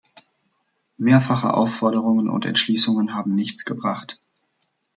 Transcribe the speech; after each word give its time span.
Mehrfache 0.97 1.53
Aufforderungen 1.53 2.27
und 2.27 2.47
Entschließungen 2.47 3.13
haben 3.13 3.35
nichts 3.35 3.65
gebracht. 3.65 4.17